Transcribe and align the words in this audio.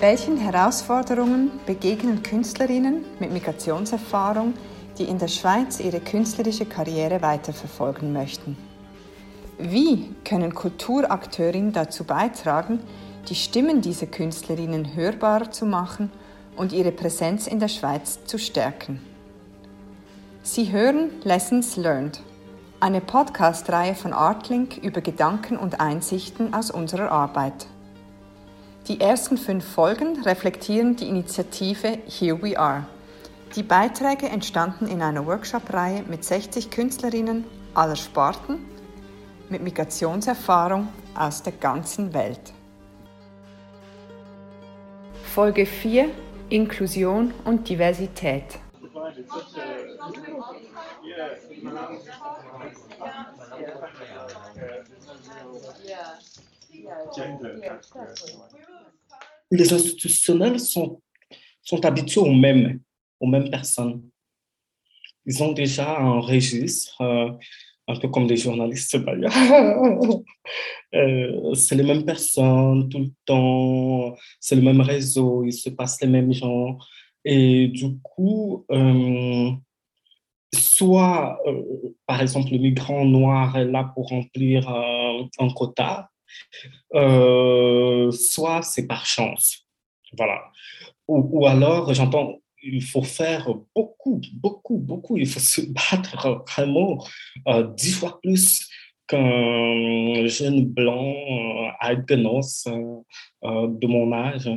Welchen 0.00 0.36
Herausforderungen 0.36 1.50
begegnen 1.66 2.22
Künstlerinnen 2.22 3.04
mit 3.18 3.32
Migrationserfahrung, 3.32 4.54
die 4.96 5.02
in 5.02 5.18
der 5.18 5.26
Schweiz 5.26 5.80
ihre 5.80 5.98
künstlerische 5.98 6.66
Karriere 6.66 7.20
weiterverfolgen 7.20 8.12
möchten? 8.12 8.56
Wie 9.58 10.14
können 10.24 10.54
Kulturakteurinnen 10.54 11.72
dazu 11.72 12.04
beitragen, 12.04 12.78
die 13.28 13.34
Stimmen 13.34 13.80
dieser 13.80 14.06
Künstlerinnen 14.06 14.94
hörbarer 14.94 15.50
zu 15.50 15.66
machen 15.66 16.12
und 16.56 16.72
ihre 16.72 16.92
Präsenz 16.92 17.48
in 17.48 17.58
der 17.58 17.66
Schweiz 17.66 18.20
zu 18.24 18.38
stärken? 18.38 19.00
Sie 20.44 20.70
hören 20.70 21.10
Lessons 21.24 21.74
Learned, 21.74 22.20
eine 22.78 23.00
Podcast-Reihe 23.00 23.96
von 23.96 24.12
Artlink 24.12 24.76
über 24.76 25.00
Gedanken 25.00 25.56
und 25.56 25.80
Einsichten 25.80 26.54
aus 26.54 26.70
unserer 26.70 27.10
Arbeit. 27.10 27.66
Die 28.86 29.00
ersten 29.00 29.36
fünf 29.36 29.66
Folgen 29.66 30.22
reflektieren 30.22 30.96
die 30.96 31.08
Initiative 31.08 31.98
Here 32.06 32.42
We 32.42 32.58
Are. 32.58 32.86
Die 33.54 33.62
Beiträge 33.62 34.28
entstanden 34.28 34.86
in 34.86 35.02
einer 35.02 35.26
Workshop-Reihe 35.26 36.04
mit 36.08 36.24
60 36.24 36.70
Künstlerinnen 36.70 37.44
aller 37.74 37.96
Sparten 37.96 38.64
mit 39.50 39.62
Migrationserfahrung 39.62 40.88
aus 41.14 41.42
der 41.42 41.52
ganzen 41.54 42.14
Welt. 42.14 42.52
Folge 45.34 45.66
4 45.66 46.10
Inklusion 46.48 47.34
und 47.44 47.68
Diversität. 47.68 48.58
Les 59.50 59.72
institutionnels 59.72 60.60
sont, 60.60 61.00
habitués 61.82 62.20
aux 62.20 62.32
mêmes, 62.32 62.80
aux 63.20 63.26
mêmes 63.26 63.50
personnes. 63.50 64.02
Ils 65.26 65.42
ont 65.42 65.52
déjà 65.52 65.98
un 65.98 66.20
registre, 66.20 67.00
euh, 67.00 67.30
un 67.86 67.96
peu 67.96 68.08
comme 68.08 68.26
les 68.26 68.36
journalistes 68.36 68.96
euh, 70.94 71.54
c'est 71.54 71.74
les 71.74 71.82
mêmes 71.82 72.04
personnes 72.04 72.88
tout 72.88 72.98
le 72.98 73.10
temps, 73.24 74.14
c'est 74.40 74.56
le 74.56 74.62
même 74.62 74.80
réseau, 74.80 75.44
il 75.44 75.52
se 75.52 75.70
passe 75.70 76.00
les 76.00 76.08
mêmes 76.08 76.32
gens. 76.32 76.78
Et 77.24 77.68
du 77.68 77.98
coup, 78.02 78.64
euh, 78.70 79.50
soit, 80.54 81.40
par 82.06 82.22
exemple, 82.22 82.52
le 82.52 82.58
migrant 82.58 83.04
noir 83.04 83.56
est 83.56 83.66
là 83.66 83.90
pour 83.94 84.08
remplir 84.08 84.68
un 84.68 85.50
quota, 85.54 86.10
euh, 86.94 88.10
soit 88.10 88.62
c'est 88.62 88.86
par 88.86 89.06
chance. 89.06 89.66
Voilà. 90.16 90.40
Ou, 91.06 91.46
alors, 91.46 91.92
j'entends, 91.94 92.40
il 92.62 92.82
faut 92.82 93.02
faire 93.02 93.48
beaucoup, 93.74 94.20
beaucoup, 94.34 94.78
beaucoup. 94.78 95.16
Il 95.16 95.26
faut 95.26 95.40
se 95.40 95.62
battre 95.62 96.44
vraiment 96.48 97.04
euh, 97.46 97.66
dix 97.74 97.92
fois 97.92 98.20
plus 98.22 98.68
qu'un 99.06 100.26
jeune 100.26 100.66
blanc 100.66 101.14
euh, 101.14 101.70
albinos 101.80 102.66
euh, 102.66 103.68
de 103.68 103.86
mon 103.86 104.12
âge 104.12 104.50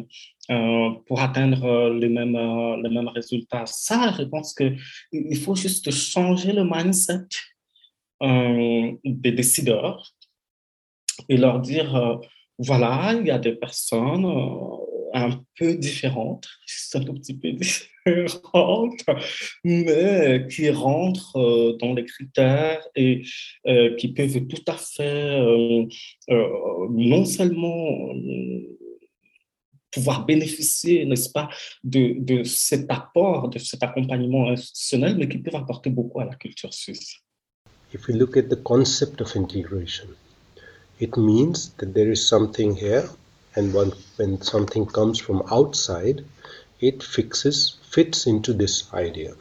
pour 1.06 1.22
atteindre 1.22 1.92
les 1.92 2.10
mêmes, 2.10 2.38
les 2.84 2.90
mêmes 2.90 3.08
résultats. 3.08 3.66
Ça, 3.66 4.14
je 4.18 4.24
pense 4.24 4.54
qu'il 4.54 5.38
faut 5.38 5.56
juste 5.56 5.90
changer 5.92 6.52
le 6.52 6.66
mindset 6.66 7.28
des 9.06 9.32
décideurs 9.32 10.12
et 11.30 11.38
leur 11.38 11.60
dire, 11.60 11.96
euh, 11.96 12.16
voilà, 12.58 13.14
il 13.20 13.28
y 13.28 13.32
a 13.32 13.40
des 13.40 13.54
personnes 13.54 14.26
euh, 14.26 14.78
un 15.14 15.42
peu 15.58 15.76
différentes, 15.76 16.48
juste 16.66 16.96
un 16.96 17.04
tout 17.04 17.14
petit 17.14 17.38
peu 17.38 17.52
différentes, 17.52 19.02
mais 19.64 20.48
qui 20.50 20.70
rentrent 20.70 21.38
euh, 21.38 21.78
dans 21.80 21.94
les 21.94 22.06
critères 22.06 22.86
et 22.96 23.24
qui 23.98 24.14
peuvent 24.14 24.48
tout 24.48 24.64
à 24.68 24.78
fait 24.78 25.40
non 26.30 27.26
seulement 27.26 28.14
pouvoir 29.92 30.26
bénéficier, 30.26 31.06
n'est-ce 31.06 31.30
pas, 31.30 31.50
de, 31.84 32.44
cet 32.44 32.90
apport, 32.90 33.50
de 33.50 33.60
cet 33.60 33.84
accompagnement 33.84 34.50
institutionnel, 34.50 35.18
mais 35.18 35.28
qui 35.28 35.38
peuvent 35.38 35.56
apporter 35.56 35.90
beaucoup 35.90 36.22
à 36.22 36.26
la 36.26 36.36
culture 36.36 36.74
suisse. 36.74 37.18
If 37.94 38.08
look 38.08 38.38
at 38.38 38.44
the 38.44 38.62
concept 38.64 39.20
of 39.20 39.36
integration, 39.36 40.08
it 41.02 41.18
means 41.18 41.72
that 41.80 41.96
there 41.96 42.12
is 42.12 42.26
something 42.26 42.76
here, 42.76 43.10
and 43.56 43.74
when, 43.74 43.92
when 44.18 44.40
something 44.42 44.86
comes 44.86 45.18
from 45.20 45.42
outside, 45.52 46.24
it 46.80 47.02
fixes, 47.02 47.78
fits 47.90 48.28
into 48.28 48.54
this 48.54 48.94
idea. 48.94 49.34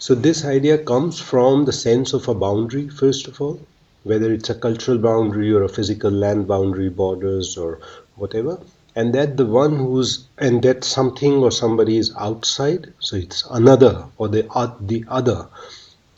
So, 0.00 0.16
this 0.16 0.44
idea 0.44 0.78
comes 0.78 1.20
from 1.20 1.64
the 1.64 1.72
sense 1.72 2.12
of 2.12 2.26
a 2.26 2.34
boundary, 2.34 2.88
first 2.88 3.28
of 3.28 3.40
all, 3.40 3.60
whether 4.02 4.32
it's 4.32 4.50
a 4.50 4.56
cultural 4.56 4.98
boundary 4.98 5.52
or 5.52 5.62
a 5.62 5.68
physical 5.68 6.10
land 6.10 6.48
boundary, 6.48 6.88
borders, 6.88 7.56
or 7.56 7.78
whatever. 8.16 8.58
And 8.96 9.14
that 9.14 9.36
the 9.36 9.46
one 9.46 9.76
who's, 9.76 10.26
and 10.36 10.62
that 10.64 10.82
something 10.82 11.34
or 11.34 11.52
somebody 11.52 11.96
is 11.96 12.12
outside, 12.18 12.92
so 12.98 13.14
it's 13.14 13.44
another 13.50 14.06
or 14.18 14.28
the, 14.28 14.50
uh, 14.50 14.74
the 14.80 15.04
other. 15.08 15.46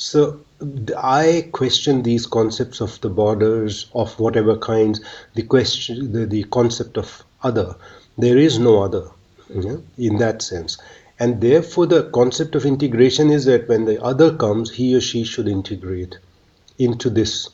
So, 0.04 0.38
I 0.98 1.48
question 1.52 2.02
these 2.02 2.26
concepts 2.26 2.82
of 2.82 3.00
the 3.00 3.08
borders 3.08 3.86
of 3.94 4.20
whatever 4.20 4.54
kinds, 4.54 5.00
the 5.34 5.44
question, 5.44 6.12
the, 6.12 6.26
the 6.26 6.44
concept 6.44 6.98
of 6.98 7.24
other. 7.42 7.74
There 8.18 8.36
is 8.36 8.58
no 8.58 8.82
other 8.82 9.08
you 9.48 9.62
know, 9.62 9.82
in 9.96 10.18
that 10.18 10.42
sense. 10.42 10.76
And 11.18 11.40
therefore, 11.40 11.86
the 11.86 12.10
concept 12.10 12.54
of 12.54 12.66
integration 12.66 13.30
is 13.30 13.46
that 13.46 13.66
when 13.66 13.86
the 13.86 13.98
other 14.04 14.36
comes, 14.36 14.70
he 14.70 14.94
or 14.94 15.00
she 15.00 15.24
should 15.24 15.48
integrate 15.48 16.18
into 16.78 17.08
this 17.08 17.48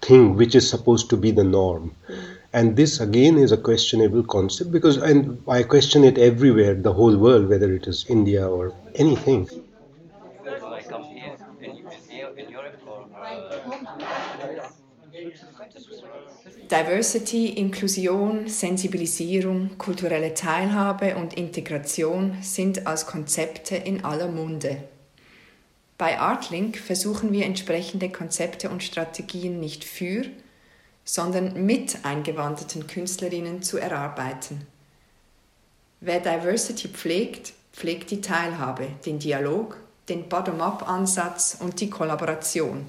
thing 0.00 0.34
which 0.34 0.54
is 0.54 0.66
supposed 0.66 1.10
to 1.10 1.16
be 1.18 1.30
the 1.30 1.44
norm. 1.44 1.94
Mm-hmm. 2.08 2.32
And 2.54 2.76
this 2.76 3.00
again 3.00 3.36
is 3.36 3.52
a 3.52 3.58
questionable 3.58 4.22
concept 4.22 4.72
because, 4.72 4.96
and 4.96 5.42
I 5.46 5.62
question 5.62 6.04
it 6.04 6.16
everywhere, 6.16 6.72
the 6.72 6.94
whole 6.94 7.18
world, 7.18 7.50
whether 7.50 7.70
it 7.74 7.86
is 7.86 8.06
India 8.08 8.48
or 8.48 8.72
anything. 8.94 9.50
Diversity, 16.70 17.48
Inklusion, 17.50 18.48
Sensibilisierung, 18.48 19.78
kulturelle 19.78 20.34
Teilhabe 20.34 21.16
und 21.16 21.34
Integration 21.34 22.36
sind 22.42 22.86
als 22.86 23.06
Konzepte 23.06 23.76
in 23.76 24.04
aller 24.04 24.28
Munde. 24.28 24.78
Bei 25.98 26.18
Artlink 26.18 26.76
versuchen 26.76 27.32
wir 27.32 27.46
entsprechende 27.46 28.10
Konzepte 28.10 28.68
und 28.68 28.82
Strategien 28.82 29.60
nicht 29.60 29.84
für, 29.84 30.24
sondern 31.04 31.64
mit 31.64 32.04
eingewanderten 32.04 32.86
Künstlerinnen 32.86 33.62
zu 33.62 33.78
erarbeiten. 33.78 34.66
Wer 36.00 36.20
Diversity 36.20 36.88
pflegt, 36.88 37.54
pflegt 37.72 38.10
die 38.10 38.20
Teilhabe, 38.20 38.88
den 39.06 39.18
Dialog, 39.18 39.78
den 40.08 40.28
Bottom-up-Ansatz 40.28 41.56
und 41.60 41.80
die 41.80 41.88
Kollaboration. 41.88 42.86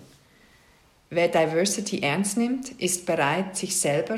Wer 1.10 1.30
Diversity 1.30 2.02
ernst 2.02 2.38
nimmt, 2.38 2.70
ist 2.82 3.06
bereit, 3.06 3.56
sich 3.56 3.80
selber, 3.80 4.18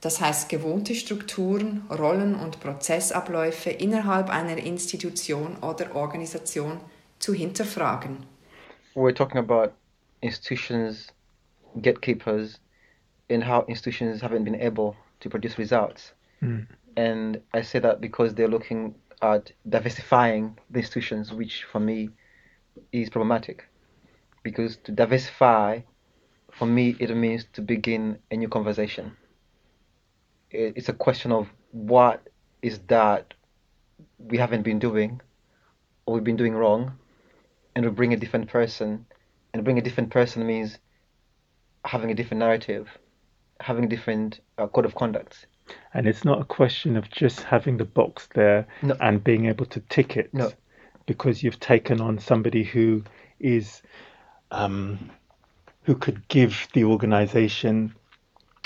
das 0.00 0.20
heißt 0.20 0.48
gewohnte 0.48 0.94
Strukturen, 0.94 1.82
Rollen 1.90 2.36
und 2.36 2.60
Prozessabläufe 2.60 3.70
innerhalb 3.70 4.30
einer 4.30 4.56
Institution 4.56 5.56
oder 5.62 5.96
Organisation 5.96 6.80
zu 7.18 7.34
hinterfragen. 7.34 8.18
We're 8.94 9.14
talking 9.14 9.38
about 9.38 9.72
institutions, 10.20 11.08
gatekeepers, 11.80 12.60
and 13.28 13.44
how 13.44 13.64
institutions 13.66 14.22
haven't 14.22 14.44
been 14.44 14.60
able 14.60 14.94
to 15.20 15.28
produce 15.28 15.58
results. 15.58 16.14
And 16.96 17.40
I 17.52 17.62
say 17.62 17.80
that 17.80 18.00
because 18.00 18.34
they're 18.34 18.50
looking 18.50 18.94
at 19.20 19.52
diversifying 19.64 20.56
the 20.70 20.80
institutions, 20.80 21.32
which 21.32 21.64
for 21.64 21.80
me 21.80 22.10
is 22.92 23.08
problematic. 23.08 23.64
Because 24.42 24.76
to 24.84 24.92
diversify, 24.92 25.80
for 26.58 26.66
me, 26.66 26.96
it 26.98 27.14
means 27.14 27.46
to 27.54 27.62
begin 27.62 28.18
a 28.30 28.36
new 28.36 28.48
conversation. 28.48 29.16
It's 30.50 30.88
a 30.88 30.92
question 30.92 31.32
of 31.32 31.48
what 31.70 32.28
is 32.60 32.78
that 32.88 33.34
we 34.18 34.38
haven't 34.38 34.62
been 34.62 34.78
doing 34.78 35.20
or 36.06 36.14
we've 36.14 36.24
been 36.24 36.36
doing 36.36 36.54
wrong, 36.54 36.92
and 37.74 37.84
we 37.84 37.90
bring 37.90 38.12
a 38.12 38.16
different 38.16 38.48
person. 38.48 39.06
And 39.54 39.64
bring 39.64 39.78
a 39.78 39.82
different 39.82 40.10
person 40.10 40.46
means 40.46 40.78
having 41.84 42.10
a 42.10 42.14
different 42.14 42.38
narrative, 42.40 42.88
having 43.60 43.84
a 43.84 43.88
different 43.88 44.40
uh, 44.58 44.66
code 44.66 44.84
of 44.86 44.94
conduct. 44.94 45.46
And 45.94 46.06
it's 46.06 46.24
not 46.24 46.40
a 46.40 46.44
question 46.44 46.96
of 46.96 47.10
just 47.10 47.40
having 47.40 47.76
the 47.76 47.84
box 47.84 48.28
there 48.34 48.66
No. 48.82 48.96
and 49.00 49.22
being 49.22 49.46
able 49.46 49.66
to 49.66 49.80
tick 49.80 50.16
it 50.16 50.32
No. 50.32 50.50
because 51.06 51.42
you've 51.42 51.60
taken 51.60 52.00
on 52.00 52.18
somebody 52.18 52.64
who 52.64 53.04
is 53.38 53.82
um, 54.50 55.10
who 55.82 55.94
could 55.94 56.26
give 56.28 56.68
the 56.72 56.84
organization 56.84 57.94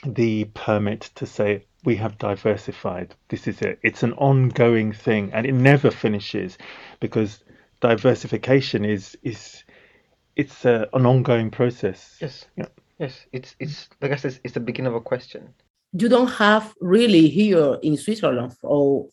the 0.04 0.44
permit 0.54 1.10
to 1.14 1.26
say 1.26 1.64
we 1.84 1.96
have 1.96 2.18
diversified. 2.18 3.14
This 3.28 3.46
is 3.46 3.62
it. 3.62 3.78
It's 3.82 4.02
an 4.02 4.12
ongoing 4.14 4.92
thing, 4.92 5.30
and 5.32 5.46
it 5.46 5.54
never 5.54 5.90
finishes, 5.90 6.58
because 7.00 7.42
diversification 7.80 8.84
is 8.84 9.16
is 9.22 9.64
it's 10.34 10.64
a, 10.64 10.88
an 10.92 11.06
ongoing 11.06 11.50
process. 11.50 12.16
Yes. 12.20 12.46
Yeah. 12.56 12.68
Yes. 12.98 13.26
It's 13.32 13.56
it's 13.58 13.88
like 14.02 14.12
I 14.12 14.16
said, 14.16 14.38
it's 14.44 14.54
the 14.54 14.60
beginning 14.60 14.92
of 14.92 14.96
a 14.96 15.00
question. 15.00 15.54
You 15.92 16.08
don't 16.08 16.32
have 16.32 16.74
really 16.80 17.28
here 17.28 17.78
in 17.82 17.96
Switzerland, 17.96 18.54
or 18.62 19.08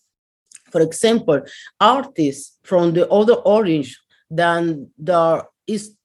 for 0.71 0.81
example, 0.81 1.41
artists 1.79 2.57
from 2.63 2.93
the 2.93 3.07
other 3.09 3.35
orange 3.35 3.97
than 4.29 4.89
there 4.97 5.43
is 5.67 5.95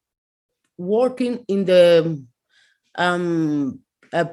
working 0.79 1.45
in 1.49 1.65
the 1.65 2.25
um, 2.97 3.81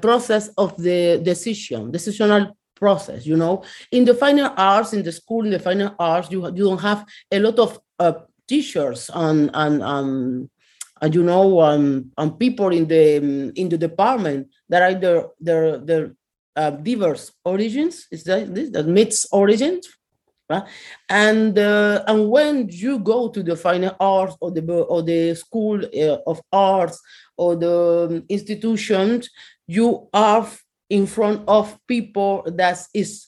process 0.02 0.50
of 0.58 0.78
the 0.78 1.20
decision, 1.24 1.92
decisional 1.92 2.54
process. 2.76 3.26
You 3.26 3.38
know, 3.38 3.64
in 3.92 4.06
the 4.06 4.14
final 4.14 4.54
arts, 4.56 4.94
in 4.94 5.04
the 5.04 5.12
school, 5.12 5.46
in 5.46 5.52
the 5.52 5.60
final 5.60 5.96
arts, 6.00 6.32
you 6.32 6.46
you 6.56 6.64
don't 6.64 6.82
have 6.82 7.06
a 7.32 7.40
lot 7.40 7.60
of 7.60 7.80
uh, 8.00 8.14
teachers 8.48 9.10
and 9.14 9.50
and 9.54 9.82
um, 9.82 10.50
and 11.02 11.16
you 11.16 11.24
know 11.24 11.62
um, 11.62 12.12
and 12.18 12.40
people 12.40 12.70
in 12.70 12.88
the 12.88 13.18
um, 13.18 13.52
in 13.56 13.70
the 13.70 13.78
department 13.78 14.48
that 14.70 14.82
are 14.82 15.00
their 15.00 15.28
their 15.40 15.78
their 15.78 16.16
uh, 16.56 16.72
diverse 16.72 17.32
origins. 17.44 18.08
Is 18.12 18.24
that 18.26 18.54
this 18.54 18.70
that 18.72 18.88
mixed 18.88 19.28
origins? 19.32 19.88
Right? 20.50 20.64
And 21.10 21.58
uh, 21.58 22.04
and 22.08 22.30
when 22.30 22.70
you 22.70 23.00
go 23.00 23.30
to 23.30 23.42
the 23.42 23.56
fine 23.56 23.90
arts 24.00 24.38
or 24.40 24.52
the 24.52 24.62
or 24.84 25.02
the 25.02 25.34
school 25.34 25.84
uh, 25.84 26.18
of 26.28 26.42
arts 26.52 27.02
or 27.36 27.56
the 27.56 28.08
um, 28.10 28.24
institutions, 28.30 29.30
you 29.68 30.08
are 30.14 30.48
in 30.90 31.08
front 31.08 31.42
of 31.48 31.78
people 31.88 32.44
that 32.46 32.78
is 32.94 33.28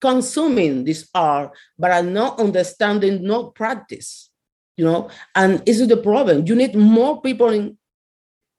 consuming 0.00 0.84
this 0.84 1.08
art 1.14 1.52
but 1.78 1.90
are 1.90 2.02
not 2.02 2.40
understanding, 2.40 3.22
not 3.22 3.54
practice. 3.54 4.30
You 4.76 4.86
know, 4.86 5.10
and 5.34 5.64
this 5.66 5.80
is 5.80 5.88
the 5.88 5.98
problem. 5.98 6.46
You 6.46 6.56
need 6.56 6.74
more 6.74 7.20
people 7.20 7.50
in. 7.50 7.78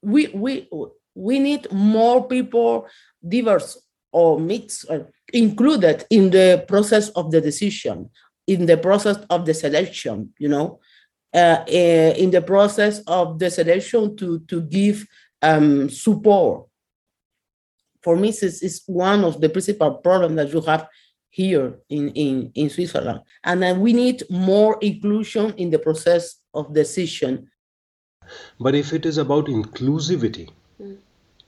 We 0.02 0.28
we 0.28 0.68
we 1.14 1.38
need 1.40 1.72
more 1.72 2.28
people, 2.28 2.86
diverse 3.26 3.78
or 4.16 4.40
mixed, 4.40 4.86
or 4.88 4.98
included 5.32 6.04
in 6.08 6.30
the 6.30 6.64
process 6.66 7.10
of 7.10 7.30
the 7.32 7.40
decision, 7.40 8.08
in 8.46 8.66
the 8.66 8.78
process 8.78 9.18
of 9.28 9.44
the 9.44 9.54
selection. 9.54 10.32
You 10.38 10.48
know, 10.48 10.80
uh, 11.34 11.64
uh, 11.68 12.12
in 12.22 12.30
the 12.30 12.42
process 12.42 13.00
of 13.06 13.38
the 13.38 13.50
selection 13.50 14.16
to 14.16 14.40
to 14.50 14.62
give 14.62 15.06
um, 15.42 15.90
support. 15.90 16.66
For 18.02 18.16
me, 18.16 18.30
this 18.30 18.62
is 18.62 18.82
one 18.86 19.24
of 19.24 19.40
the 19.40 19.48
principal 19.48 19.90
problems 20.06 20.36
that 20.36 20.52
you 20.52 20.60
have 20.62 20.88
here 21.36 21.78
in, 21.90 22.08
in, 22.10 22.50
in 22.54 22.70
Switzerland. 22.70 23.20
And 23.44 23.62
then 23.62 23.80
we 23.80 23.92
need 23.92 24.22
more 24.30 24.78
inclusion 24.80 25.52
in 25.58 25.68
the 25.70 25.78
process 25.78 26.36
of 26.54 26.72
decision. 26.72 27.50
But 28.58 28.74
if 28.74 28.94
it 28.94 29.04
is 29.04 29.18
about 29.18 29.46
inclusivity, 29.46 30.48
mm. 30.80 30.96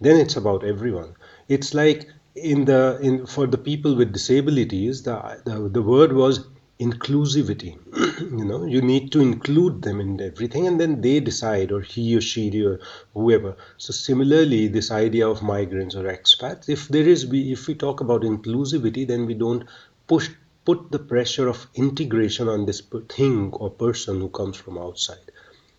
then 0.01 0.17
it's 0.17 0.37
about 0.37 0.65
everyone. 0.65 1.15
It's 1.49 1.73
like 1.73 2.07
in 2.43 2.65
the 2.65 2.99
in 3.01 3.27
for 3.27 3.47
the 3.47 3.59
people 3.59 3.95
with 3.95 4.13
disabilities, 4.13 5.03
the 5.03 5.41
the, 5.45 5.69
the 5.69 5.83
word 5.83 6.13
was 6.13 6.47
inclusivity. 6.81 7.77
You 8.21 8.45
know 8.45 8.65
you 8.65 8.81
need 8.81 9.11
to 9.13 9.21
include 9.21 9.83
them 9.83 10.01
in 10.01 10.21
everything 10.21 10.67
and 10.67 10.81
then 10.81 11.01
they 11.01 11.21
decide 11.21 11.73
or 11.73 11.81
he 11.81 12.17
or 12.17 12.21
she 12.21 12.65
or 12.65 12.81
whoever. 13.15 13.57
So 13.79 13.93
similarly 13.93 14.69
this 14.69 14.91
idea 14.91 15.29
of 15.29 15.43
migrants 15.43 15.95
or 15.95 16.05
expats 16.05 16.69
if 16.69 16.89
there 16.89 17.09
is 17.09 17.27
we 17.27 17.53
if 17.53 17.67
we 17.67 17.75
talk 17.75 18.01
about 18.01 18.23
inclusivity 18.23 19.07
then 19.07 19.27
we 19.27 19.35
don't 19.35 19.65
push 20.07 20.31
put 20.65 20.91
the 20.91 20.99
pressure 20.99 21.49
of 21.49 21.67
integration 21.75 22.49
on 22.49 22.67
this 22.67 22.83
thing 23.09 23.51
or 23.53 23.71
person 23.71 24.21
who 24.21 24.29
comes 24.29 24.57
from 24.57 24.79
outside. 24.79 25.33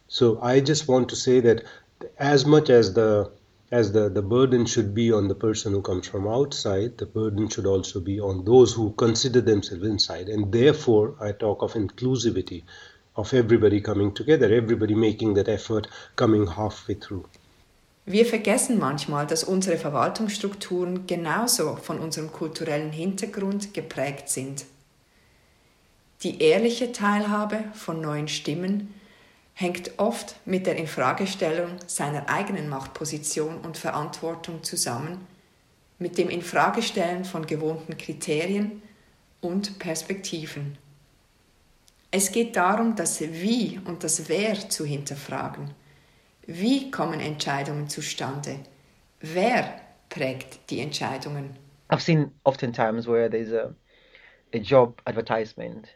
So 0.08 0.40
i 0.42 0.60
just 0.60 0.88
want 0.88 1.10
to 1.10 1.16
say 1.16 1.40
that 1.42 1.64
as 2.18 2.46
much 2.46 2.70
as 2.70 2.94
the 2.94 3.32
as 3.72 3.92
the, 3.92 4.10
the 4.10 4.22
burden 4.22 4.66
should 4.66 4.96
be 4.96 5.12
on 5.12 5.28
the 5.28 5.36
person 5.36 5.74
who 5.74 5.82
comes 5.82 6.08
from 6.08 6.28
outside, 6.28 6.98
the 6.98 7.06
burden 7.06 7.48
should 7.48 7.68
also 7.68 8.00
be 8.00 8.20
on 8.20 8.44
those 8.44 8.74
who 8.74 8.92
consider 8.94 9.42
themselves 9.42 9.84
inside. 9.84 10.28
And 10.28 10.52
therefore, 10.52 11.16
I 11.22 11.34
talk 11.34 11.62
of 11.62 11.74
inclusivity, 11.74 12.64
of 13.16 13.34
everybody 13.34 13.80
coming 13.80 14.14
together, 14.14 14.52
everybody 14.52 14.96
making 14.96 15.36
that 15.36 15.48
effort, 15.48 15.88
coming 16.16 16.48
halfway 16.48 16.96
through. 16.96 17.26
Wir 18.06 18.26
vergessen 18.26 18.80
manchmal, 18.80 19.28
dass 19.28 19.44
unsere 19.44 19.78
Verwaltungsstrukturen 19.78 21.06
genauso 21.06 21.76
von 21.76 22.00
unserem 22.00 22.32
kulturellen 22.32 22.92
Hintergrund 22.92 23.76
geprägt 23.76 24.30
sind. 24.30 24.66
Die 26.24 26.42
ehrliche 26.42 26.92
Teilhabe 26.92 27.66
von 27.76 28.02
neuen 28.02 28.28
Stimmen 28.28 28.96
hängt 29.60 30.00
oft 30.00 30.38
mit 30.46 30.68
der 30.68 30.78
Infragestellung 30.78 31.80
seiner 31.86 32.30
eigenen 32.30 32.70
Machtposition 32.70 33.58
und 33.58 33.78
Verantwortung 33.78 34.64
zusammen, 34.64 35.28
mit 35.98 36.18
dem 36.18 36.30
Infragestellen 36.30 37.26
von 37.26 37.46
gewohnten 37.46 37.98
Kriterien 37.98 38.82
und 39.42 39.78
Perspektiven. 39.78 40.78
Es 42.10 42.32
geht 42.32 42.56
darum, 42.56 42.96
das 42.96 43.20
Wie 43.20 43.82
und 43.84 44.06
das 44.06 44.30
Wer 44.30 44.70
zu 44.70 44.86
hinterfragen. 44.86 45.72
Wie 46.48 46.90
kommen 46.90 47.20
Entscheidungen 47.20 47.90
zustande? 47.90 48.62
Wer 49.20 49.82
prägt 50.08 50.70
die 50.70 50.80
Entscheidungen? 50.80 51.58
I've 51.90 52.00
seen 52.00 52.32
oftentimes 52.46 53.08
where 53.08 53.30
there's 53.30 53.52
a, 53.52 53.76
a 54.54 54.60
job 54.60 55.02
advertisement 55.04 55.90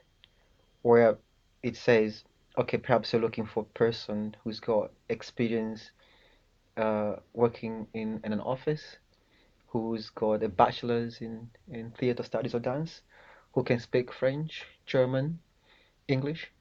where 0.81 1.17
it 1.61 1.77
says 1.77 2.25
okay, 2.57 2.77
perhaps 2.77 3.11
you're 3.11 3.21
looking 3.21 3.45
for 3.45 3.63
a 3.63 3.77
person 3.77 4.35
who's 4.43 4.59
got 4.59 4.91
experience 5.09 5.91
uh, 6.77 7.15
working 7.33 7.87
in, 7.93 8.19
in 8.23 8.33
an 8.33 8.39
office, 8.39 8.97
who's 9.67 10.09
got 10.09 10.43
a 10.43 10.49
bachelor's 10.49 11.21
in, 11.21 11.49
in 11.71 11.91
theater 11.91 12.23
studies 12.23 12.53
or 12.53 12.59
dance, 12.59 13.01
who 13.53 13.63
can 13.63 13.79
speak 13.79 14.11
French, 14.13 14.65
German, 14.85 15.39
English, 16.07 16.51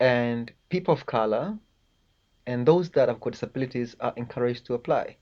and 0.00 0.52
people 0.70 0.94
of 0.94 1.06
color 1.06 1.58
and 2.46 2.66
those 2.66 2.90
that 2.90 3.08
have 3.08 3.20
got 3.20 3.32
disabilities 3.32 3.94
are 4.00 4.12
encouraged 4.16 4.66
to 4.66 4.74
apply. 4.74 5.16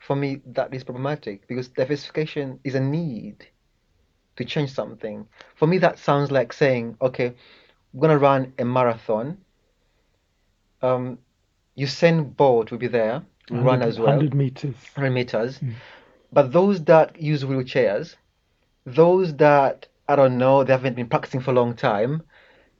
For 0.00 0.16
me, 0.16 0.42
that 0.46 0.74
is 0.74 0.84
problematic 0.84 1.46
because 1.46 1.68
diversification 1.68 2.58
is 2.64 2.74
a 2.74 2.80
need 2.80 3.46
to 4.36 4.44
change 4.44 4.72
something. 4.72 5.26
For 5.56 5.66
me, 5.66 5.78
that 5.78 5.98
sounds 5.98 6.30
like 6.30 6.52
saying, 6.52 6.96
okay, 7.00 7.34
going 7.98 8.10
to 8.10 8.18
run 8.18 8.52
a 8.58 8.64
marathon. 8.64 9.38
Um, 10.82 11.18
Usain 11.78 12.36
Bolt 12.36 12.70
will 12.70 12.78
be 12.78 12.88
there 12.88 13.24
run 13.50 13.82
as 13.82 13.98
well. 13.98 14.08
100 14.08 14.34
meters. 14.34 14.74
100 14.94 15.10
meters. 15.10 15.58
Mm. 15.58 15.74
But 16.32 16.52
those 16.52 16.82
that 16.84 17.20
use 17.20 17.44
wheelchairs, 17.44 18.16
those 18.86 19.34
that, 19.36 19.86
I 20.08 20.16
don't 20.16 20.38
know, 20.38 20.64
they 20.64 20.72
haven't 20.72 20.96
been 20.96 21.08
practicing 21.08 21.40
for 21.40 21.52
a 21.52 21.54
long 21.54 21.74
time, 21.74 22.22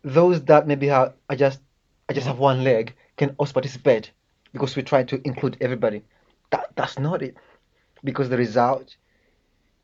those 0.02 0.42
that 0.44 0.66
maybe 0.66 0.88
have, 0.88 1.14
I 1.28 1.36
just, 1.36 1.60
I 2.08 2.12
just 2.12 2.26
have 2.26 2.38
one 2.38 2.64
leg, 2.64 2.94
can 3.16 3.34
also 3.38 3.52
participate 3.52 4.10
because 4.52 4.76
we 4.76 4.82
try 4.82 5.04
to 5.04 5.20
include 5.24 5.56
everybody. 5.60 6.02
That, 6.50 6.70
that's 6.74 6.98
not 6.98 7.22
it. 7.22 7.36
Because 8.02 8.28
the 8.28 8.36
result 8.36 8.96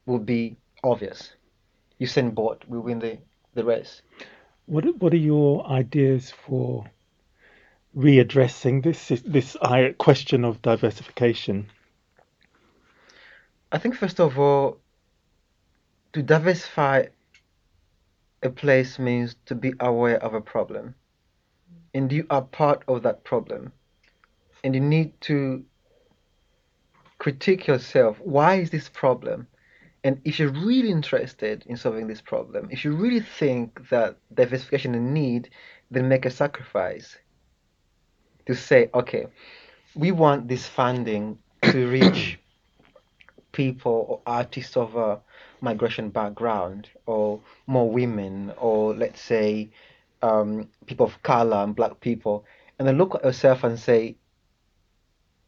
will 0.06 0.18
be 0.18 0.56
obvious. 0.84 1.32
Usain 2.00 2.34
Bolt 2.34 2.64
will 2.68 2.80
win 2.80 2.98
the, 2.98 3.18
the 3.54 3.64
race. 3.64 4.02
What 4.70 4.84
what 5.02 5.12
are 5.12 5.16
your 5.16 5.66
ideas 5.66 6.30
for 6.30 6.88
readdressing 7.96 8.84
this 8.84 9.08
this 9.26 9.56
question 9.98 10.44
of 10.44 10.62
diversification? 10.62 11.66
I 13.72 13.78
think 13.78 13.96
first 13.96 14.20
of 14.20 14.38
all, 14.38 14.78
to 16.12 16.22
diversify 16.22 17.06
a 18.44 18.50
place 18.50 18.96
means 19.00 19.34
to 19.46 19.56
be 19.56 19.72
aware 19.80 20.22
of 20.22 20.34
a 20.34 20.40
problem, 20.40 20.94
and 21.92 22.12
you 22.12 22.24
are 22.30 22.42
part 22.42 22.84
of 22.86 23.02
that 23.02 23.24
problem, 23.24 23.72
and 24.62 24.72
you 24.72 24.80
need 24.80 25.20
to 25.22 25.64
critique 27.18 27.66
yourself. 27.66 28.20
Why 28.20 28.60
is 28.60 28.70
this 28.70 28.88
problem? 28.88 29.48
And 30.02 30.20
if 30.24 30.38
you're 30.38 30.52
really 30.52 30.90
interested 30.90 31.64
in 31.66 31.76
solving 31.76 32.06
this 32.06 32.20
problem, 32.20 32.68
if 32.70 32.84
you 32.84 32.92
really 32.92 33.20
think 33.20 33.88
that 33.90 34.16
diversification 34.34 34.94
is 34.94 35.00
need, 35.00 35.50
then 35.90 36.08
make 36.08 36.24
a 36.24 36.30
sacrifice 36.30 37.18
to 38.46 38.54
say, 38.54 38.88
okay, 38.94 39.26
we 39.94 40.10
want 40.12 40.48
this 40.48 40.66
funding 40.66 41.38
to 41.62 41.88
reach 41.88 42.38
people 43.52 44.06
or 44.08 44.20
artists 44.26 44.76
of 44.76 44.96
a 44.96 45.20
migration 45.60 46.08
background, 46.08 46.88
or 47.06 47.40
more 47.66 47.90
women, 47.90 48.52
or 48.56 48.94
let's 48.94 49.20
say 49.20 49.68
um, 50.22 50.68
people 50.86 51.06
of 51.06 51.22
color 51.22 51.58
and 51.58 51.76
black 51.76 52.00
people, 52.00 52.44
and 52.78 52.88
then 52.88 52.96
look 52.96 53.14
at 53.14 53.24
yourself 53.24 53.64
and 53.64 53.78
say, 53.78 54.16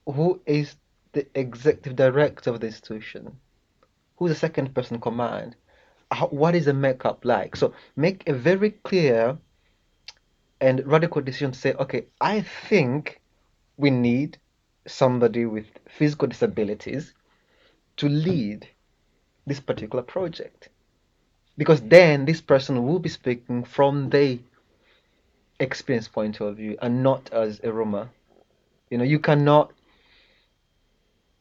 who 0.07 0.41
is 0.45 0.77
the 1.13 1.27
executive 1.39 1.97
director 1.97 2.51
of 2.51 2.61
the 2.61 2.67
institution? 2.67 3.39
Who's 4.23 4.31
the 4.31 4.39
second 4.39 4.73
person 4.73 5.01
command, 5.01 5.57
how, 6.13 6.29
what 6.29 6.55
is 6.55 6.67
the 6.67 6.73
makeup 6.73 7.25
like? 7.25 7.57
So 7.57 7.75
make 7.97 8.29
a 8.29 8.33
very 8.33 8.71
clear 8.71 9.37
and 10.61 10.87
radical 10.87 11.21
decision 11.23 11.51
to 11.51 11.59
say, 11.59 11.73
okay, 11.73 12.05
I 12.21 12.43
think 12.43 13.21
we 13.77 13.91
need 13.91 14.39
somebody 14.87 15.45
with 15.45 15.67
physical 15.89 16.29
disabilities 16.29 17.15
to 17.97 18.09
lead 18.09 18.69
this 19.45 19.59
particular 19.59 20.05
project. 20.05 20.69
Because 21.59 21.81
then 21.81 22.25
this 22.25 22.41
person 22.41 22.87
will 22.87 23.01
be 23.01 23.09
speaking 23.09 23.65
from 23.65 24.09
their 24.11 24.39
experience 25.59 26.07
point 26.07 26.41
of 26.41 26.59
view 26.59 26.79
and 26.81 27.03
not 27.03 27.29
as 27.33 27.61
a 27.65 27.73
Roma. 27.73 28.09
You 28.89 28.99
know, 28.99 29.05
you 29.05 29.19
cannot 29.19 29.73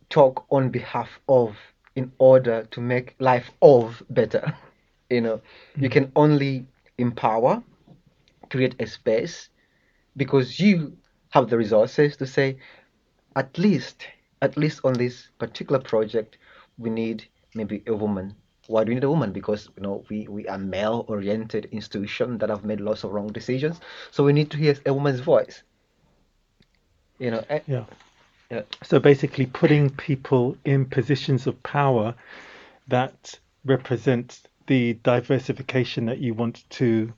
talk 0.09 0.45
on 0.49 0.69
behalf 0.69 1.19
of 1.29 1.55
in 2.01 2.11
order 2.17 2.67
to 2.71 2.81
make 2.81 3.15
life 3.19 3.51
of 3.61 4.01
better. 4.09 4.55
you 5.09 5.21
know, 5.21 5.37
mm-hmm. 5.37 5.83
you 5.83 5.89
can 5.89 6.11
only 6.15 6.65
empower, 6.97 7.63
create 8.49 8.75
a 8.79 8.87
space 8.87 9.49
because 10.17 10.59
you 10.59 10.97
have 11.29 11.49
the 11.49 11.57
resources 11.57 12.17
to 12.17 12.25
say, 12.25 12.57
at 13.35 13.57
least, 13.57 14.07
at 14.41 14.57
least 14.57 14.81
on 14.83 14.93
this 14.93 15.29
particular 15.37 15.79
project, 15.79 16.37
we 16.77 16.89
need 16.89 17.25
maybe 17.53 17.83
a 17.87 17.95
woman. 17.95 18.35
Why 18.67 18.83
do 18.83 18.89
we 18.89 18.95
need 18.95 19.03
a 19.03 19.09
woman? 19.09 19.31
Because 19.31 19.69
you 19.75 19.83
know 19.83 20.03
we, 20.09 20.27
we 20.27 20.47
are 20.47 20.57
male-oriented 20.57 21.65
institution 21.71 22.37
that 22.39 22.49
have 22.49 22.63
made 22.65 22.81
lots 22.81 23.03
of 23.03 23.11
wrong 23.11 23.27
decisions. 23.27 23.79
So 24.11 24.23
we 24.23 24.33
need 24.33 24.49
to 24.51 24.57
hear 24.57 24.75
a 24.85 24.93
woman's 24.93 25.19
voice. 25.19 25.63
You 27.19 27.31
know. 27.31 27.43
Yeah. 27.67 27.85
Yeah. 28.51 28.63
So 28.83 28.99
basically, 28.99 29.45
putting 29.45 29.89
people 29.89 30.57
in 30.65 30.85
positions 30.85 31.47
of 31.47 31.61
power 31.63 32.13
that 32.89 33.39
represent 33.63 34.41
the 34.67 34.93
diversification 35.03 36.05
that 36.05 36.19
you 36.19 36.33
want 36.33 36.69
to 36.71 37.13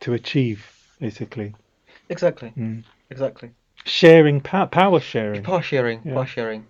to 0.00 0.14
achieve, 0.14 0.64
basically. 0.98 1.54
Exactly. 2.08 2.52
Mm. 2.56 2.84
Exactly. 3.10 3.50
Sharing 3.84 4.40
power, 4.40 4.66
power 4.66 5.00
sharing. 5.00 5.42
Power 5.42 5.62
sharing. 5.62 6.00
Yeah. 6.04 6.14
Power 6.14 6.26
sharing. 6.26 6.66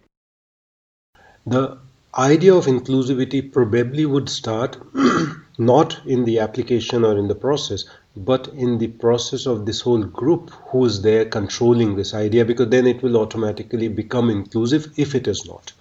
The 1.47 1.79
idea 2.17 2.55
of 2.55 2.67
inclusivity 2.67 3.52
probably 3.52 4.07
would 4.07 4.29
start 4.29 4.76
not 5.59 6.00
in 6.05 6.25
the 6.25 6.40
application 6.40 7.05
or 7.05 7.17
in 7.17 7.29
the 7.29 7.35
process, 7.35 7.85
but 8.17 8.49
in 8.49 8.79
the 8.79 8.88
process 8.88 9.47
of 9.47 9.67
this 9.67 9.81
whole 9.81 10.02
group 10.02 10.50
who 10.69 10.85
is 10.85 11.02
there 11.02 11.25
controlling 11.25 11.97
this 11.97 12.12
idea, 12.12 12.45
because 12.45 12.69
then 12.69 12.87
it 12.87 13.02
will 13.02 13.17
automatically 13.17 13.88
become 13.88 14.31
inclusive 14.31 14.93
if 14.97 15.14
it 15.14 15.29
is 15.29 15.47
not. 15.47 15.73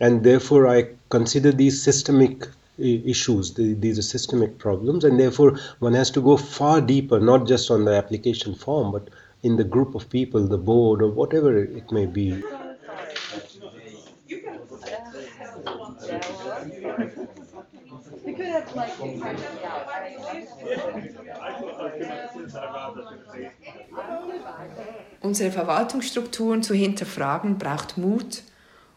And 0.00 0.22
therefore, 0.22 0.68
I 0.68 0.90
consider 1.08 1.50
these 1.50 1.82
systemic 1.82 2.46
issues 2.78 3.54
these 3.54 3.98
are 3.98 4.02
systemic 4.02 4.56
problems 4.58 5.02
and 5.02 5.18
therefore 5.18 5.58
one 5.80 5.94
has 5.94 6.12
to 6.12 6.20
go 6.20 6.36
far 6.36 6.80
deeper 6.80 7.18
not 7.18 7.44
just 7.44 7.72
on 7.72 7.84
the 7.84 7.92
application 7.92 8.54
form 8.54 8.92
but 8.92 9.08
in 9.42 9.56
the 9.56 9.64
group 9.64 9.96
of 9.96 10.08
people 10.10 10.46
the 10.46 10.56
board 10.56 11.02
or 11.02 11.10
whatever 11.10 11.56
it 11.58 11.90
may 11.90 12.06
be 12.06 12.40
Unsere 25.20 25.50
Verwaltungsstrukturen 25.52 26.62
zu 26.62 26.74
hinterfragen 26.74 27.58
braucht 27.58 27.98
Mut 27.98 28.42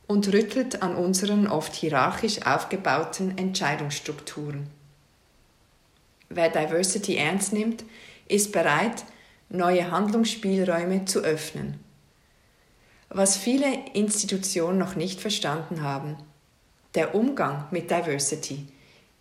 und 0.07 0.31
rüttelt 0.33 0.81
an 0.81 0.95
unseren 0.95 1.47
oft 1.47 1.73
hierarchisch 1.73 2.45
aufgebauten 2.45 3.37
Entscheidungsstrukturen. 3.37 4.67
Wer 6.29 6.49
Diversity 6.49 7.15
ernst 7.15 7.53
nimmt, 7.53 7.83
ist 8.27 8.51
bereit, 8.51 9.03
neue 9.49 9.91
Handlungsspielräume 9.91 11.05
zu 11.05 11.19
öffnen. 11.19 11.79
Was 13.09 13.35
viele 13.35 13.67
Institutionen 13.93 14.77
noch 14.77 14.95
nicht 14.95 15.19
verstanden 15.19 15.81
haben, 15.81 16.15
der 16.95 17.15
Umgang 17.15 17.65
mit 17.71 17.91
Diversity 17.91 18.67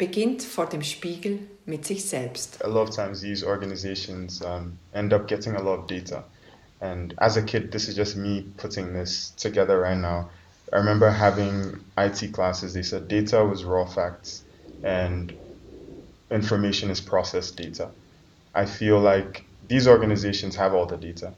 beginnt 0.00 0.42
vor 0.42 0.66
dem 0.66 0.82
Spiegel 0.82 1.40
mit 1.66 1.84
sich 1.84 2.08
selbst. 2.08 2.64
A 2.64 2.68
lot 2.68 2.88
of 2.88 2.96
times 2.96 3.20
these 3.20 3.44
organizations 3.44 4.42
um, 4.42 4.78
end 4.94 5.12
up 5.12 5.28
getting 5.28 5.54
a 5.56 5.62
lot 5.62 5.78
of 5.78 5.86
data. 5.86 6.24
And 6.80 7.12
as 7.18 7.36
a 7.36 7.42
kid, 7.42 7.70
this 7.70 7.86
is 7.86 7.96
just 7.96 8.16
me 8.16 8.46
putting 8.56 8.94
this 8.94 9.34
together 9.36 9.78
right 9.78 9.98
now. 9.98 10.30
I 10.72 10.76
remember 10.76 11.10
having 11.10 11.84
IT 11.98 12.32
classes, 12.32 12.72
they 12.72 12.82
said 12.82 13.08
data 13.08 13.44
was 13.44 13.62
raw 13.64 13.84
facts 13.84 14.42
and 14.82 15.34
information 16.30 16.88
is 16.88 17.02
processed 17.02 17.56
data. 17.56 17.90
I 18.54 18.64
feel 18.64 18.98
like 18.98 19.44
these 19.68 19.86
organizations 19.86 20.56
have 20.56 20.72
all 20.72 20.86
the 20.86 20.96
data. 20.96 21.34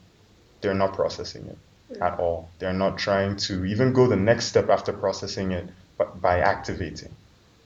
They're 0.61 0.73
not 0.73 0.95
processing 0.95 1.47
it 1.47 2.01
at 2.01 2.21
all. 2.21 2.49
They're 2.61 2.73
not 2.73 2.97
trying 2.97 3.39
to 3.49 3.65
even 3.65 3.93
go 3.93 4.07
the 4.07 4.15
next 4.15 4.47
step 4.47 4.69
after 4.71 4.93
processing 4.93 5.51
it 5.51 5.67
but 5.99 6.23
by 6.23 6.39
activating. 6.39 7.11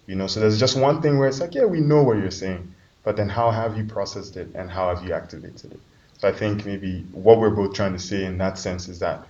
You 0.06 0.14
know, 0.14 0.26
so 0.26 0.40
there's 0.40 0.60
just 0.60 0.76
one 0.78 1.02
thing 1.02 1.18
where 1.18 1.28
it's 1.28 1.40
like, 1.40 1.54
yeah, 1.54 1.64
we 1.64 1.80
know 1.80 2.02
what 2.02 2.18
you're 2.18 2.30
saying, 2.30 2.72
but 3.02 3.16
then 3.16 3.28
how 3.28 3.50
have 3.50 3.76
you 3.76 3.84
processed 3.84 4.36
it 4.36 4.48
and 4.54 4.70
how 4.70 4.94
have 4.94 5.06
you 5.06 5.12
activated 5.12 5.72
it? 5.72 5.80
So 6.18 6.28
I 6.28 6.32
think 6.32 6.64
maybe 6.64 7.04
what 7.12 7.38
we're 7.38 7.50
both 7.50 7.74
trying 7.74 7.92
to 7.92 7.98
say 7.98 8.24
in 8.24 8.38
that 8.38 8.58
sense 8.58 8.88
is 8.88 9.00
that 9.00 9.26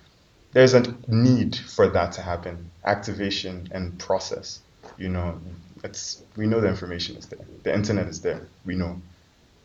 there's 0.53 0.75
a 0.75 0.95
need 1.09 1.57
for 1.57 1.89
that 1.89 2.13
to 2.13 2.23
happen, 2.23 2.71
activation 2.85 3.69
and 3.73 3.99
process. 3.99 4.61
You 4.97 5.09
know, 5.09 5.39
it's 5.83 6.23
we 6.37 6.47
know 6.47 6.61
the 6.61 6.69
information 6.69 7.17
is 7.17 7.27
there. 7.27 7.45
The 7.63 7.75
internet 7.75 8.07
is 8.07 8.21
there. 8.21 8.47
We 8.65 8.77
know. 8.77 9.01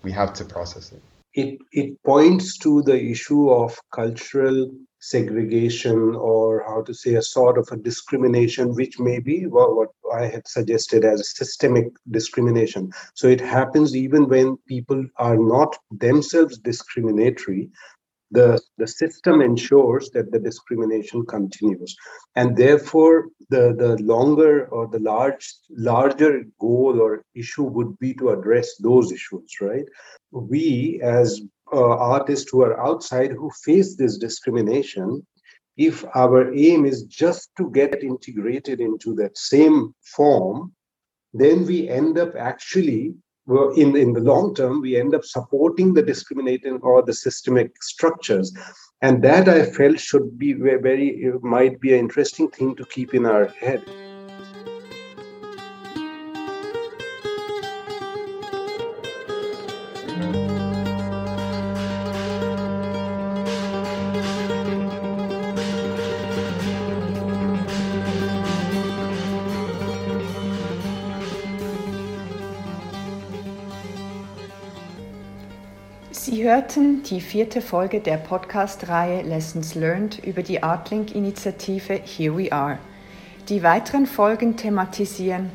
We 0.04 0.12
have 0.12 0.34
to 0.34 0.46
process 0.46 0.92
it. 0.92 1.02
It 1.34 1.60
it 1.72 2.04
points 2.04 2.58
to 2.60 2.82
the 2.82 3.00
issue 3.00 3.50
of 3.50 3.78
cultural 3.94 4.72
segregation 5.02 6.16
or 6.16 6.64
how 6.68 6.82
to 6.84 6.94
say 6.94 7.16
a 7.16 7.22
sort 7.22 7.58
of 7.58 7.68
a 7.72 7.76
discrimination 7.76 8.74
which 8.76 9.00
may 9.00 9.20
be 9.20 9.48
what, 9.48 9.76
what 9.76 9.90
i 10.14 10.26
had 10.26 10.48
suggested 10.48 11.04
as 11.04 11.36
systemic 11.36 11.88
discrimination. 12.12 12.92
So 13.16 13.28
it 13.28 13.42
happens 13.42 13.96
even 13.96 14.30
when 14.30 14.58
people 14.68 15.04
are 15.18 15.38
not 15.38 15.76
themselves 15.92 16.58
discriminatory 16.60 17.70
the, 18.32 18.62
the 18.78 18.88
system 18.88 19.42
ensures 19.42 20.10
that 20.12 20.32
the 20.32 20.40
discrimination 20.40 21.26
continues. 21.26 21.96
And 22.36 22.56
therefore 22.56 23.28
the, 23.50 23.76
the 23.78 24.02
longer 24.02 24.68
or 24.68 24.88
the 24.88 25.00
large 25.00 25.54
larger 25.70 26.44
goal 26.60 27.02
or 27.02 27.24
issue 27.36 27.64
would 27.64 28.00
be 28.00 28.14
to 28.16 28.30
address 28.30 28.76
those 28.78 29.12
issues 29.12 29.52
right? 29.60 29.86
We 30.32 31.02
as 31.04 31.42
uh, 31.74 31.98
artists 31.98 32.50
who 32.52 32.62
are 32.64 32.80
outside 32.82 33.32
who 33.32 33.50
face 33.64 33.96
this 33.96 34.18
discrimination 34.18 35.26
if 35.78 36.04
our 36.16 36.54
aim 36.54 36.86
is 36.86 37.04
just 37.04 37.50
to 37.58 37.70
get 37.72 38.04
integrated 38.04 38.80
into 38.82 39.16
that 39.16 39.38
same 39.38 39.94
form 40.04 40.74
then 41.34 41.66
we 41.66 41.88
end 41.88 42.18
up 42.18 42.36
actually 42.36 43.14
in, 43.76 43.96
in 43.96 44.14
the 44.14 44.20
long 44.20 44.54
term 44.56 44.82
we 44.82 45.00
end 45.00 45.16
up 45.16 45.26
supporting 45.26 45.94
the 45.94 46.04
discriminating 46.04 46.80
or 46.82 47.02
the 47.02 47.14
systemic 47.14 47.82
structures. 47.82 48.54
And 49.02 49.24
that 49.24 49.50
i 49.50 49.66
felt 49.66 50.00
should 50.00 50.38
be 50.38 50.54
very 50.54 51.32
might 51.42 51.80
be 51.82 51.94
an 51.94 52.00
interesting 52.00 52.50
thing 52.50 52.76
to 52.76 52.86
keep 52.86 53.14
in 53.14 53.26
our 53.26 53.48
head 53.48 53.84
hörten 76.62 77.02
die 77.02 77.22
vierte 77.22 77.60
Folge 77.60 78.02
der 78.02 78.18
Podcast-Reihe 78.18 79.24
Lessons 79.24 79.74
Learned 79.74 80.24
über 80.24 80.44
die 80.44 80.62
Artlink-Initiative 80.62 81.94
Here 81.94 82.38
We 82.38 82.54
Are. 82.54 82.78
Die 83.50 83.64
weiteren 83.64 84.06
Folgen 84.06 84.58
thematisieren 84.58 85.50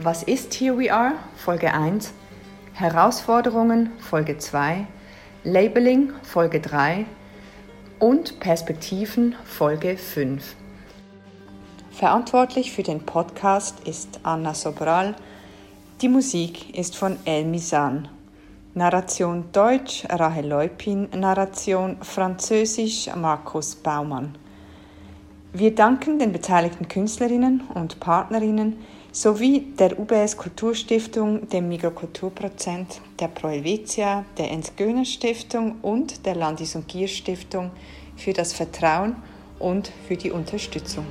Was 0.00 0.22
ist 0.22 0.52
Here 0.52 0.76
We 0.76 0.92
Are? 0.92 1.14
Folge 1.34 1.72
1, 1.72 2.12
Herausforderungen 2.74 3.92
Folge 4.00 4.36
2, 4.36 4.86
Labeling 5.44 6.12
Folge 6.22 6.60
3 6.60 7.06
und 7.98 8.38
Perspektiven 8.38 9.36
Folge 9.46 9.96
5. 9.96 10.56
Verantwortlich 11.90 12.70
für 12.70 12.82
den 12.82 13.00
Podcast 13.00 13.76
ist 13.88 14.20
Anna 14.24 14.52
Sobral. 14.52 15.16
Die 16.02 16.08
Musik 16.08 16.78
ist 16.78 16.98
von 16.98 17.16
El 17.24 17.46
Misan. 17.46 18.10
Narration 18.76 19.44
Deutsch 19.52 20.04
Rahel 20.08 20.48
Leupin, 20.48 21.08
Narration 21.14 21.96
Französisch 22.02 23.08
Markus 23.14 23.76
Baumann. 23.76 24.34
Wir 25.52 25.72
danken 25.72 26.18
den 26.18 26.32
beteiligten 26.32 26.88
Künstlerinnen 26.88 27.62
und 27.72 28.00
Partnerinnen, 28.00 28.78
sowie 29.12 29.60
der 29.78 29.96
UBS 29.96 30.36
Kulturstiftung, 30.36 31.48
dem 31.50 31.68
Mikrokulturprozent, 31.68 33.00
der 33.20 33.28
Pro 33.28 33.48
Helvetia, 33.50 34.24
der 34.36 34.50
Ernst-Göhner 34.50 35.04
Stiftung 35.04 35.76
und 35.80 36.26
der 36.26 36.34
Landis- 36.34 36.74
und 36.74 36.88
Gier 36.88 37.06
Stiftung 37.06 37.70
für 38.16 38.32
das 38.32 38.52
Vertrauen 38.52 39.14
und 39.60 39.92
für 40.08 40.16
die 40.16 40.32
Unterstützung. 40.32 41.06